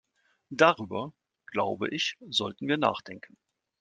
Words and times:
Darüber, 0.49 1.13
glaube 1.45 1.89
ich, 1.89 2.17
sollten 2.27 2.67
wir 2.67 2.77
nachdenken. 2.77 3.37